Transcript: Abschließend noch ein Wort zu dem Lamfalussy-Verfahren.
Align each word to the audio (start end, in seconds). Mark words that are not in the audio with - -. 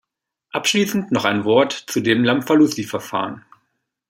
Abschließend 0.51 1.11
noch 1.11 1.25
ein 1.25 1.45
Wort 1.45 1.73
zu 1.73 1.99
dem 2.01 2.23
Lamfalussy-Verfahren. 2.23 3.45